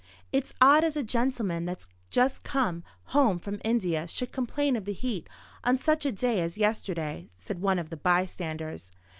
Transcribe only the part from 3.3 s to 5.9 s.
from India should complain of the heat on